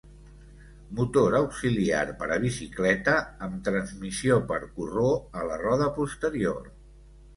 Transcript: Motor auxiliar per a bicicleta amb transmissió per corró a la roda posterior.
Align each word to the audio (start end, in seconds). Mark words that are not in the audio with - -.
Motor 0.99 1.35
auxiliar 1.39 2.07
per 2.23 2.29
a 2.35 2.39
bicicleta 2.45 3.15
amb 3.49 3.61
transmissió 3.69 4.41
per 4.53 4.61
corró 4.79 5.09
a 5.43 5.49
la 5.53 5.61
roda 5.65 5.91
posterior. 6.03 6.67